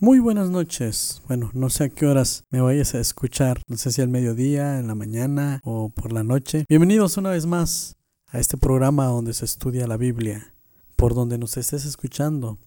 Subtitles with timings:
[0.00, 1.22] Muy buenas noches.
[1.28, 3.62] Bueno, no sé a qué horas me vayas a escuchar.
[3.68, 6.64] No sé si al mediodía, en la mañana o por la noche.
[6.68, 7.96] Bienvenidos una vez más
[8.26, 10.52] a este programa donde se estudia la Biblia.
[10.96, 12.58] Por donde nos estés escuchando.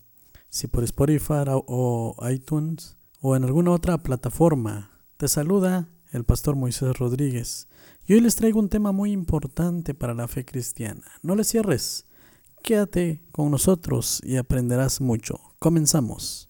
[0.49, 5.03] Si por Spotify o iTunes o en alguna otra plataforma.
[5.17, 7.67] Te saluda el pastor Moisés Rodríguez.
[8.05, 11.03] Y hoy les traigo un tema muy importante para la fe cristiana.
[11.23, 12.05] No le cierres.
[12.63, 15.41] Quédate con nosotros y aprenderás mucho.
[15.59, 16.46] Comenzamos.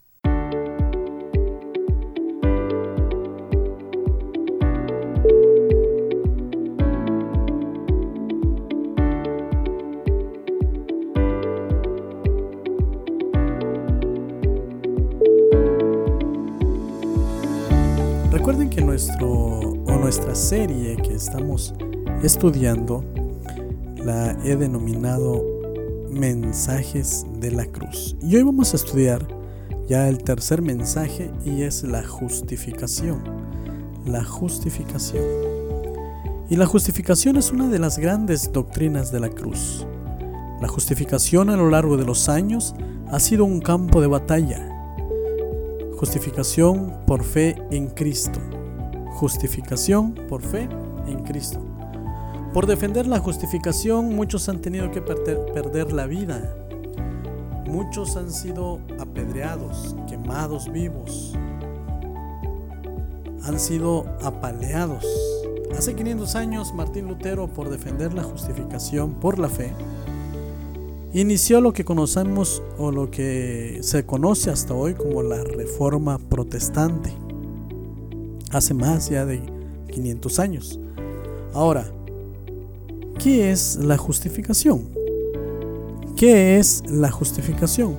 [20.08, 21.74] Nuestra serie que estamos
[22.24, 23.04] estudiando
[23.98, 25.44] la he denominado
[26.10, 28.16] Mensajes de la Cruz.
[28.22, 29.28] Y hoy vamos a estudiar
[29.86, 33.22] ya el tercer mensaje y es la justificación.
[34.06, 35.26] La justificación.
[36.50, 39.86] Y la justificación es una de las grandes doctrinas de la cruz.
[40.62, 42.76] La justificación a lo largo de los años
[43.12, 44.74] ha sido un campo de batalla
[45.98, 48.40] Justificación por fe en Cristo.
[49.18, 50.70] Justificación por fe
[51.08, 51.60] en Cristo.
[52.54, 56.56] Por defender la justificación muchos han tenido que perder, la vida.
[57.66, 61.34] Muchos han sido apedreados, quemados vivos.
[63.42, 65.04] Han sido apaleados.
[65.76, 69.74] Hace 500 años Martín Lutero, por defender la justificación por la fe,
[71.12, 77.12] inició lo que conocemos o lo que se conoce hasta hoy como la Reforma Protestante,
[78.52, 79.42] hace más ya de
[79.92, 80.80] 500 años.
[81.54, 81.86] Ahora,
[83.20, 84.90] ¿qué es la justificación?
[86.16, 87.98] ¿Qué es la justificación?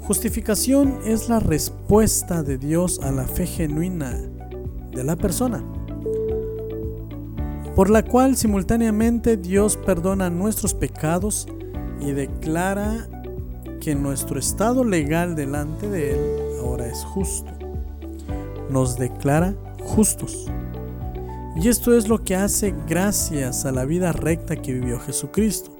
[0.00, 4.18] Justificación es la respuesta de Dios a la fe genuina
[4.92, 5.62] de la persona,
[7.76, 11.46] por la cual simultáneamente Dios perdona nuestros pecados
[12.00, 13.08] y declara
[13.80, 17.59] que nuestro estado legal delante de Él ahora es justo.
[18.70, 20.46] Nos declara justos.
[21.56, 25.72] Y esto es lo que hace gracias a la vida recta que vivió Jesucristo.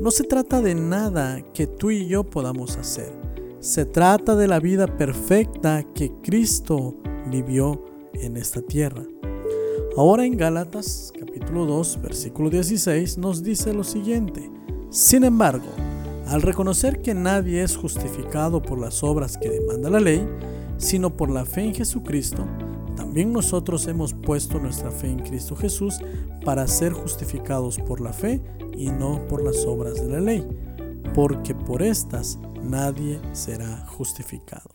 [0.00, 3.12] No se trata de nada que tú y yo podamos hacer.
[3.60, 6.94] Se trata de la vida perfecta que Cristo
[7.30, 9.02] vivió en esta tierra.
[9.96, 14.50] Ahora en Gálatas capítulo 2 versículo 16 nos dice lo siguiente.
[14.90, 15.68] Sin embargo,
[16.28, 20.26] al reconocer que nadie es justificado por las obras que demanda la ley,
[20.80, 22.46] sino por la fe en Jesucristo,
[22.96, 26.00] también nosotros hemos puesto nuestra fe en Cristo Jesús
[26.44, 28.40] para ser justificados por la fe
[28.76, 30.46] y no por las obras de la ley,
[31.14, 34.70] porque por estas nadie será justificado.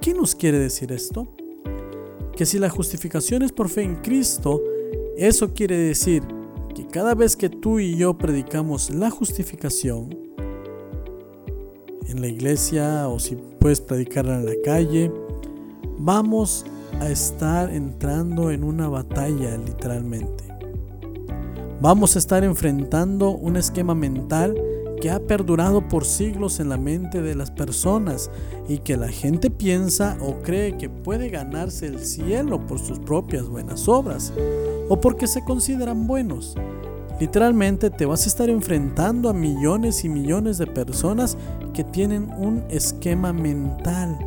[0.00, 1.34] ¿Qué nos quiere decir esto?
[2.36, 4.62] Que si la justificación es por fe en Cristo,
[5.16, 6.22] eso quiere decir
[6.74, 10.21] que cada vez que tú y yo predicamos la justificación,
[12.08, 15.12] en la iglesia o si puedes predicarla en la calle,
[15.98, 16.64] vamos
[17.00, 20.44] a estar entrando en una batalla literalmente.
[21.80, 24.54] Vamos a estar enfrentando un esquema mental
[25.00, 28.30] que ha perdurado por siglos en la mente de las personas
[28.68, 33.48] y que la gente piensa o cree que puede ganarse el cielo por sus propias
[33.48, 34.32] buenas obras
[34.88, 36.54] o porque se consideran buenos.
[37.22, 41.38] Literalmente te vas a estar enfrentando a millones y millones de personas
[41.72, 44.18] que tienen un esquema mental,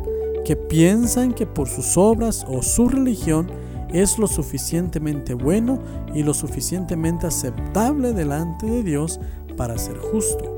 [0.46, 3.48] que piensan que por sus obras o su religión
[3.92, 5.78] es lo suficientemente bueno
[6.14, 9.20] y lo suficientemente aceptable delante de Dios
[9.58, 10.56] para ser justo.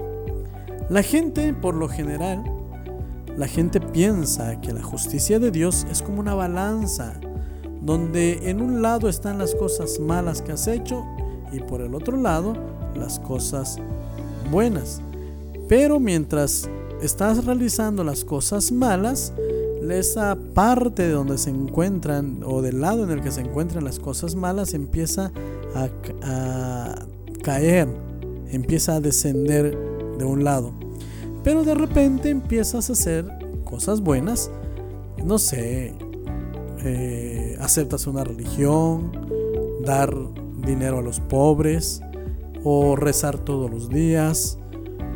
[0.88, 2.44] La gente, por lo general,
[3.36, 7.14] la gente piensa que la justicia de Dios es como una balanza,
[7.80, 11.04] donde en un lado están las cosas malas que has hecho
[11.52, 12.54] y por el otro lado
[12.94, 13.78] las cosas
[14.50, 15.00] buenas.
[15.68, 16.68] Pero mientras
[17.02, 19.32] estás realizando las cosas malas,
[19.90, 23.98] esa parte de donde se encuentran o del lado en el que se encuentran las
[23.98, 25.32] cosas malas empieza
[25.74, 25.88] a,
[27.42, 27.88] caer,
[28.50, 29.76] empieza a descender
[30.18, 30.72] de un lado.
[31.44, 33.26] Pero de repente empiezas a hacer
[33.64, 34.50] cosas buenas.
[35.24, 35.94] No sé,
[36.84, 39.12] eh, aceptas una religión,
[39.84, 40.14] dar
[40.68, 42.00] dinero a los pobres
[42.62, 44.58] o rezar todos los días.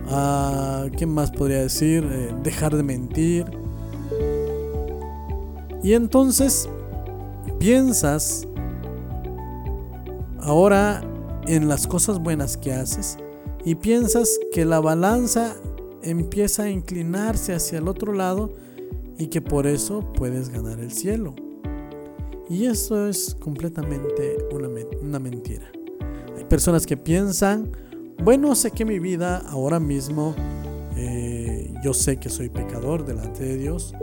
[0.08, 2.04] Ah, ¿Qué más podría decir?
[2.10, 3.44] Eh, dejar de mentir.
[5.82, 6.69] Y entonces
[7.58, 8.49] piensas
[10.40, 11.02] ahora
[11.46, 13.19] en las cosas buenas que haces
[13.64, 15.55] y piensas que la balanza
[16.02, 18.52] empieza a inclinarse hacia el otro lado
[19.19, 21.34] y que por eso puedes ganar el cielo.
[22.49, 25.71] Y eso es completamente una, mentira.
[26.37, 27.73] Hay personas que piensan,
[28.23, 30.35] bueno, sé que mi vida ahora mismo,
[30.97, 33.94] eh, yo sé que soy pecador delante de Dios,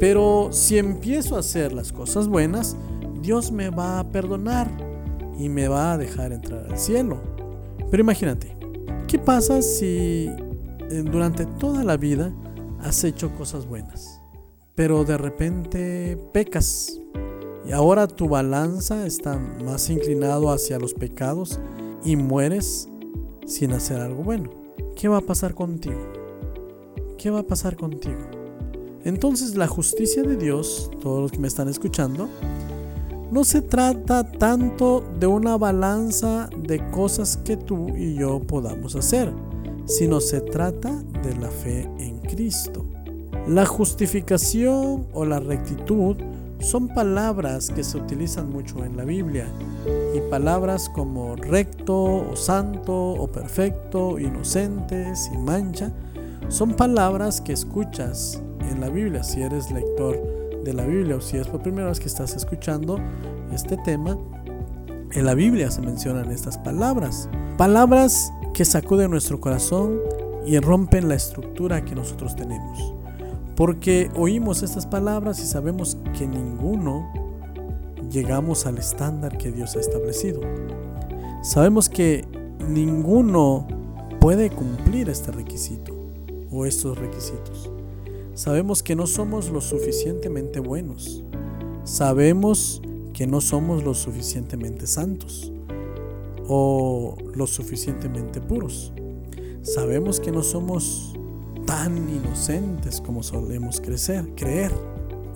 [0.00, 2.76] pero si empiezo a hacer las cosas buenas,
[3.22, 4.70] Dios me va a perdonar
[5.38, 7.20] y me va a dejar entrar al cielo.
[7.90, 8.56] Pero imagínate,
[9.06, 10.28] ¿qué pasa si
[10.90, 12.32] eh, durante toda la vida
[12.80, 14.20] has hecho cosas buenas,
[14.74, 17.00] pero de repente pecas
[17.66, 21.60] y ahora tu balanza está más inclinado hacia los pecados
[22.04, 22.88] y mueres
[23.46, 24.50] sin hacer algo bueno.
[24.96, 26.00] ¿Qué va a pasar contigo?
[27.16, 28.18] ¿Qué va a pasar contigo?
[29.04, 32.28] Entonces la justicia de Dios, todos los que me están escuchando,
[33.30, 39.32] no se trata tanto de una balanza de cosas que tú y yo podamos hacer,
[39.86, 42.86] sino se trata de la fe en Cristo.
[43.48, 46.16] La justificación o la rectitud
[46.64, 49.46] son palabras que se utilizan mucho en la Biblia
[50.14, 55.92] y palabras como recto o santo o perfecto, inocente, sin mancha,
[56.48, 60.18] son palabras que escuchas en la Biblia si eres lector
[60.64, 62.98] de la Biblia o si es por primera vez que estás escuchando
[63.52, 64.16] este tema.
[65.12, 67.28] En la Biblia se mencionan estas palabras,
[67.58, 70.00] palabras que sacuden nuestro corazón
[70.46, 73.03] y rompen la estructura que nosotros tenemos.
[73.56, 77.12] Porque oímos estas palabras y sabemos que ninguno
[78.10, 80.40] llegamos al estándar que Dios ha establecido.
[81.42, 82.24] Sabemos que
[82.68, 83.66] ninguno
[84.20, 85.94] puede cumplir este requisito
[86.50, 87.70] o estos requisitos.
[88.34, 91.22] Sabemos que no somos lo suficientemente buenos.
[91.84, 95.52] Sabemos que no somos lo suficientemente santos
[96.48, 98.92] o lo suficientemente puros.
[99.62, 101.14] Sabemos que no somos
[101.66, 104.72] tan inocentes como solemos crecer, creer.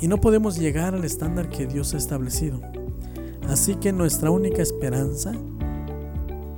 [0.00, 2.60] Y no podemos llegar al estándar que Dios ha establecido.
[3.48, 5.32] Así que nuestra única esperanza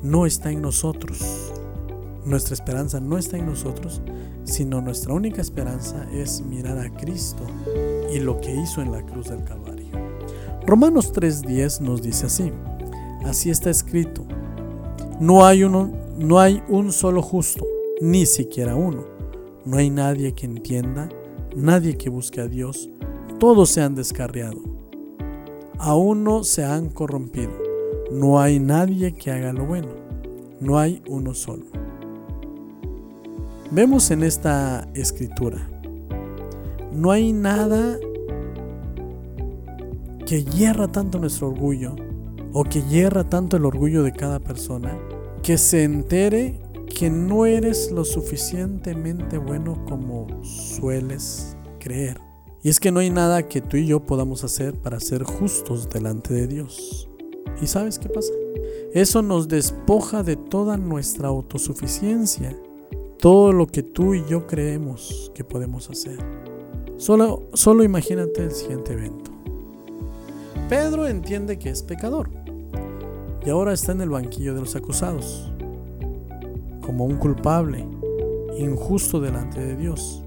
[0.03, 1.53] no está en nosotros.
[2.25, 4.03] Nuestra esperanza no está en nosotros,
[4.45, 7.45] sino nuestra única esperanza es mirar a Cristo
[8.13, 9.89] y lo que hizo en la cruz del Calvario.
[10.67, 12.53] Romanos 3:10 nos dice así,
[13.25, 14.27] así está escrito,
[15.19, 17.65] no hay, uno, no hay un solo justo,
[18.01, 19.10] ni siquiera uno
[19.71, 21.09] no hay nadie que entienda,
[21.55, 22.91] nadie que busque a Dios.
[23.39, 24.61] Todos se han descarriado.
[25.79, 27.53] Aún no se han corrompido.
[28.11, 29.91] No hay nadie que haga lo bueno.
[30.59, 31.67] No hay uno solo.
[33.71, 35.71] Vemos en esta escritura,
[36.93, 37.97] no hay nada
[40.27, 41.95] que hierra tanto nuestro orgullo
[42.53, 44.99] o que hierra tanto el orgullo de cada persona
[45.45, 46.59] que se entere
[46.91, 52.21] que no eres lo suficientemente bueno como sueles creer.
[52.63, 55.89] Y es que no hay nada que tú y yo podamos hacer para ser justos
[55.89, 57.09] delante de Dios.
[57.63, 58.33] ¿Y sabes qué pasa?
[58.93, 62.55] Eso nos despoja de toda nuestra autosuficiencia,
[63.19, 66.19] todo lo que tú y yo creemos que podemos hacer.
[66.99, 69.31] Solo, solo imagínate el siguiente evento.
[70.69, 72.29] Pedro entiende que es pecador
[73.45, 75.51] y ahora está en el banquillo de los acusados
[76.91, 77.87] como un culpable,
[78.59, 80.25] injusto delante de Dios.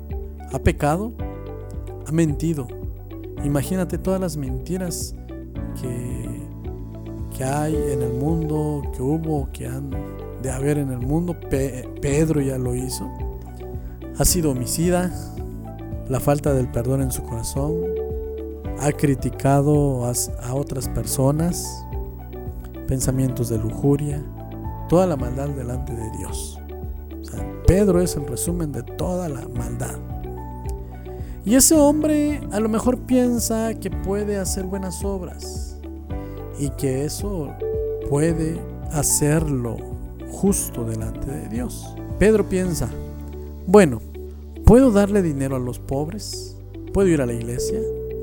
[0.54, 1.12] ¿Ha pecado?
[2.08, 2.70] ¿Ha mentido?
[3.44, 5.14] Imagínate todas las mentiras
[5.82, 6.48] que,
[7.36, 9.90] que hay en el mundo, que hubo, que han
[10.42, 11.36] de haber en el mundo.
[11.50, 13.12] Pedro ya lo hizo.
[14.18, 15.12] Ha sido homicida,
[16.08, 17.76] la falta del perdón en su corazón.
[18.80, 21.86] Ha criticado a, a otras personas,
[22.88, 24.24] pensamientos de lujuria,
[24.94, 26.60] toda la maldad delante de Dios.
[27.66, 29.98] Pedro es el resumen de toda la maldad.
[31.44, 35.80] Y ese hombre a lo mejor piensa que puede hacer buenas obras
[36.60, 37.56] y que eso
[38.08, 39.78] puede hacerlo
[40.30, 41.96] justo delante de Dios.
[42.20, 42.88] Pedro piensa,
[43.66, 44.00] bueno,
[44.64, 46.56] puedo darle dinero a los pobres,
[46.94, 47.80] puedo ir a la iglesia,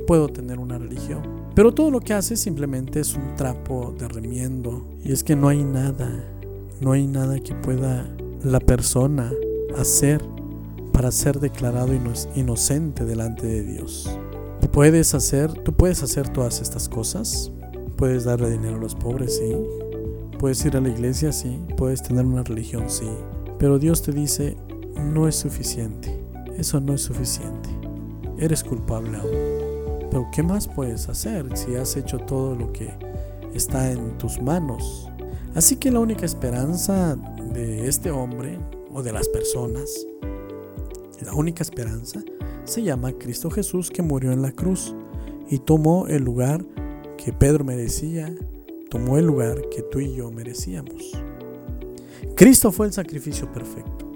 [0.07, 1.23] puedo tener una religión,
[1.53, 5.49] pero todo lo que hace simplemente es un trapo de remiendo y es que no
[5.49, 6.09] hay nada
[6.81, 8.11] no hay nada que pueda
[8.43, 9.33] la persona
[9.77, 10.23] hacer
[10.93, 11.93] para ser declarado
[12.35, 14.19] inocente delante de Dios.
[14.73, 17.51] Puedes hacer, tú puedes hacer todas estas cosas.
[17.97, 19.57] Puedes darle dinero a los pobres, sí.
[20.39, 21.61] Puedes ir a la iglesia, sí.
[21.77, 23.09] Puedes tener una religión, sí.
[23.59, 24.57] Pero Dios te dice,
[25.13, 26.23] no es suficiente.
[26.57, 27.69] Eso no es suficiente.
[28.39, 30.09] Eres culpable aún.
[30.11, 32.91] Pero ¿qué más puedes hacer si has hecho todo lo que
[33.53, 35.10] está en tus manos?
[35.55, 37.17] Así que la única esperanza
[37.53, 38.59] de este hombre
[38.93, 40.07] o de las personas,
[41.21, 42.23] la única esperanza
[42.65, 44.95] se llama Cristo Jesús que murió en la cruz
[45.49, 46.65] y tomó el lugar
[47.17, 48.33] que Pedro merecía,
[48.91, 51.21] tomó el lugar que tú y yo merecíamos.
[52.37, 54.09] Cristo fue el sacrificio perfecto.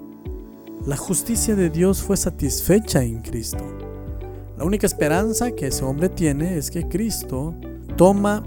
[0.85, 3.63] La justicia de Dios fue satisfecha en Cristo.
[4.57, 7.53] La única esperanza que ese hombre tiene es que Cristo
[7.97, 8.41] toma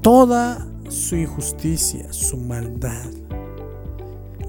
[0.00, 3.10] toda su injusticia, su maldad.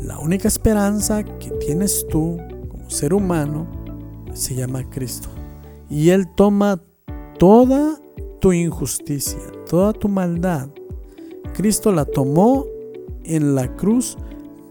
[0.01, 3.67] La única esperanza que tienes tú como ser humano
[4.33, 5.29] se llama Cristo.
[5.89, 6.81] Y Él toma
[7.37, 7.99] toda
[8.39, 10.69] tu injusticia, toda tu maldad.
[11.53, 12.65] Cristo la tomó
[13.23, 14.17] en la cruz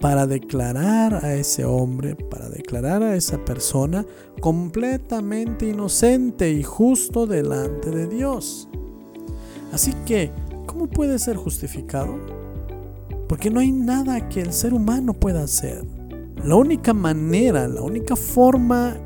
[0.01, 4.05] para declarar a ese hombre, para declarar a esa persona
[4.41, 8.69] completamente inocente y justo delante de Dios.
[9.73, 10.33] Así que,
[10.81, 12.17] ¿cómo puede ser justificado?
[13.29, 15.85] Porque no hay nada que el ser humano pueda hacer.
[16.43, 18.97] La única manera, la única forma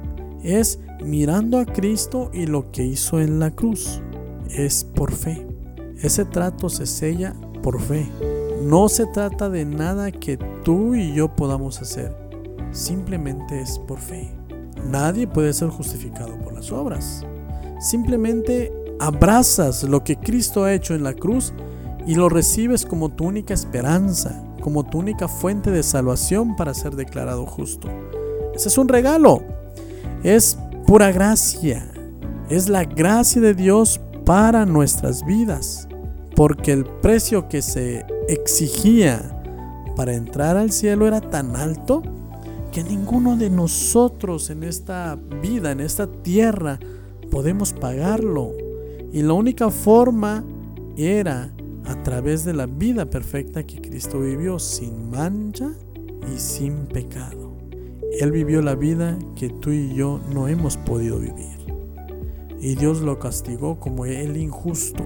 [0.44, 4.00] es mirando a Cristo y lo que hizo en la cruz.
[4.48, 5.44] Es por fe.
[6.00, 8.06] Ese trato se sella por fe.
[8.62, 12.14] No se trata de nada que tú y yo podamos hacer.
[12.70, 14.30] Simplemente es por fe.
[14.88, 17.26] Nadie puede ser justificado por las obras.
[17.80, 18.72] Simplemente
[19.06, 21.52] abrazas lo que Cristo ha hecho en la cruz
[22.06, 26.96] y lo recibes como tu única esperanza, como tu única fuente de salvación para ser
[26.96, 27.88] declarado justo.
[28.54, 29.42] Ese es un regalo.
[30.22, 31.86] Es pura gracia.
[32.48, 35.86] Es la gracia de Dios para nuestras vidas.
[36.34, 39.20] Porque el precio que se exigía
[39.96, 42.02] para entrar al cielo era tan alto
[42.72, 46.78] que ninguno de nosotros en esta vida, en esta tierra,
[47.30, 48.63] podemos pagarlo.
[49.14, 50.44] Y la única forma
[50.96, 51.54] era
[51.84, 55.70] a través de la vida perfecta que Cristo vivió sin mancha
[56.34, 57.52] y sin pecado.
[58.18, 61.60] Él vivió la vida que tú y yo no hemos podido vivir.
[62.60, 65.04] Y Dios lo castigó como el injusto.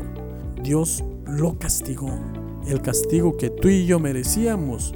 [0.62, 2.18] Dios lo castigó.
[2.66, 4.94] El castigo que tú y yo merecíamos,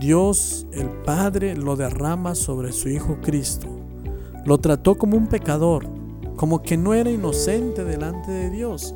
[0.00, 3.68] Dios el Padre lo derrama sobre su Hijo Cristo.
[4.44, 6.01] Lo trató como un pecador,
[6.36, 8.94] como que no era inocente delante de Dios.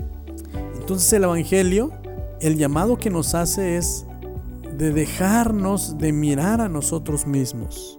[0.79, 1.93] Entonces el Evangelio,
[2.41, 4.07] el llamado que nos hace es
[4.77, 7.99] de dejarnos de mirar a nosotros mismos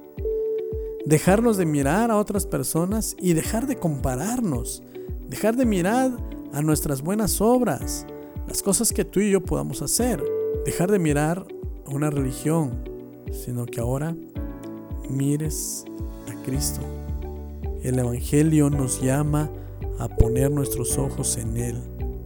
[1.07, 4.83] dejarnos de mirar a otras personas y dejar de compararnos,
[5.29, 6.11] dejar de mirar
[6.51, 8.05] a nuestras buenas obras,
[8.45, 10.21] las cosas que tú y yo podamos hacer,
[10.65, 11.47] dejar de mirar
[11.85, 12.83] a una religión,
[13.31, 14.17] sino que ahora
[15.09, 15.85] mires
[16.29, 16.81] a Cristo.
[17.83, 19.51] El Evangelio nos llama
[19.99, 21.77] a poner nuestros ojos en Él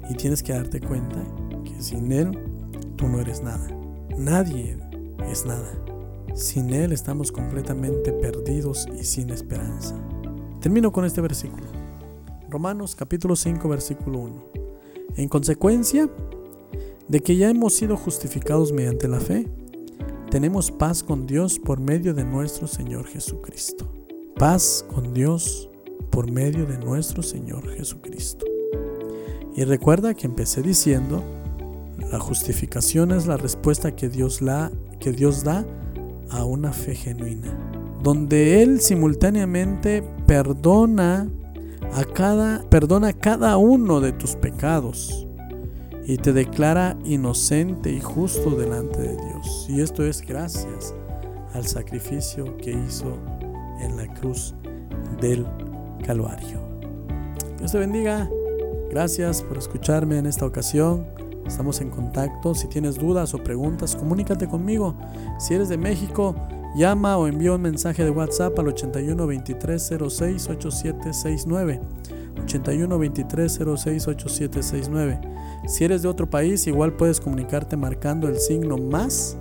[0.10, 1.22] y tienes que darte cuenta
[1.64, 2.32] que sin Él
[2.96, 3.68] tú no eres nada.
[4.18, 4.78] Nadie
[5.30, 5.72] es nada.
[6.34, 9.96] Sin Él estamos completamente perdidos y sin esperanza.
[10.62, 11.66] Termino con este versículo.
[12.50, 14.46] Romanos capítulo 5 versículo 1.
[15.18, 16.10] En consecuencia
[17.10, 19.48] de que ya hemos sido justificados mediante la fe,
[20.30, 24.01] tenemos paz con Dios por medio de nuestro Señor Jesucristo.
[24.42, 25.70] Paz con Dios
[26.10, 28.44] por medio de nuestro Señor Jesucristo.
[29.56, 31.24] Y recuerda que empecé diciendo,
[32.12, 35.64] la justificación es la respuesta que Dios, la, que Dios da
[36.32, 37.56] a una fe genuina,
[38.02, 41.30] donde Él simultáneamente perdona
[41.94, 45.28] a cada, perdona cada uno de tus pecados
[46.08, 49.68] y te declara inocente y justo delante de Dios.
[49.70, 50.96] Y esto es gracias
[51.54, 53.20] al sacrificio que hizo
[53.82, 54.56] en la cruz
[55.20, 55.46] del
[56.06, 56.60] Calvario.
[57.58, 58.30] Dios te bendiga.
[58.90, 61.06] Gracias por escucharme en esta ocasión.
[61.46, 62.56] Estamos en contacto.
[62.56, 64.96] Si tienes dudas o preguntas, comunícate conmigo.
[65.40, 66.36] Si eres de México,
[66.76, 71.82] llama o envía un mensaje de WhatsApp al 81 23 06 8769.
[72.44, 75.22] 81 23 06 8769.
[75.68, 79.38] Si eres de otro país, igual puedes comunicarte marcando el signo más,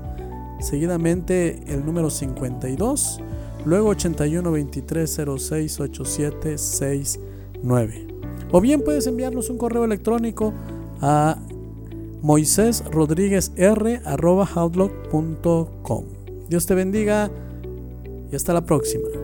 [0.61, 3.21] seguidamente el número 52,
[3.65, 8.07] luego 81 23 06 8769.
[8.53, 10.53] O bien puedes enviarnos un correo electrónico
[11.01, 11.39] a
[12.23, 14.01] Moisés Rodríguez R
[16.49, 17.31] Dios te bendiga
[18.31, 19.20] y hasta la próxima.